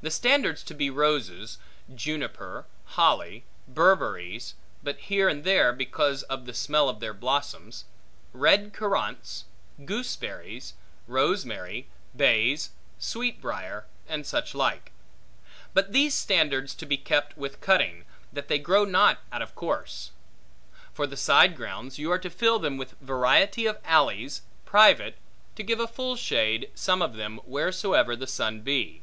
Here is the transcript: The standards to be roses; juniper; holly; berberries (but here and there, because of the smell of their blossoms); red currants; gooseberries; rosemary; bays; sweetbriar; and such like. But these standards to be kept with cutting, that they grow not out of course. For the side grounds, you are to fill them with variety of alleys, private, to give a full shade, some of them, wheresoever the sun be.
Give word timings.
The 0.00 0.10
standards 0.10 0.62
to 0.62 0.72
be 0.74 0.88
roses; 0.88 1.58
juniper; 1.94 2.64
holly; 2.96 3.44
berberries 3.68 4.54
(but 4.82 4.96
here 4.96 5.28
and 5.28 5.44
there, 5.44 5.70
because 5.70 6.22
of 6.22 6.46
the 6.46 6.54
smell 6.54 6.88
of 6.88 7.00
their 7.00 7.12
blossoms); 7.12 7.84
red 8.32 8.72
currants; 8.72 9.44
gooseberries; 9.84 10.72
rosemary; 11.06 11.88
bays; 12.16 12.70
sweetbriar; 12.98 13.84
and 14.08 14.24
such 14.26 14.54
like. 14.54 14.92
But 15.74 15.92
these 15.92 16.14
standards 16.14 16.74
to 16.76 16.86
be 16.86 16.96
kept 16.96 17.36
with 17.36 17.60
cutting, 17.60 18.06
that 18.32 18.48
they 18.48 18.58
grow 18.58 18.86
not 18.86 19.18
out 19.30 19.42
of 19.42 19.54
course. 19.54 20.12
For 20.94 21.06
the 21.06 21.18
side 21.18 21.54
grounds, 21.54 21.98
you 21.98 22.10
are 22.10 22.18
to 22.20 22.30
fill 22.30 22.58
them 22.60 22.78
with 22.78 22.94
variety 23.02 23.66
of 23.66 23.78
alleys, 23.84 24.40
private, 24.64 25.18
to 25.54 25.62
give 25.62 25.80
a 25.80 25.86
full 25.86 26.16
shade, 26.16 26.70
some 26.74 27.02
of 27.02 27.12
them, 27.16 27.38
wheresoever 27.44 28.16
the 28.16 28.26
sun 28.26 28.62
be. 28.62 29.02